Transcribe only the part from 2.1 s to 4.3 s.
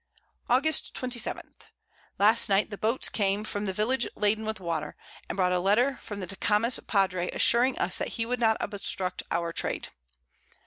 Last Night the Boats came from the Village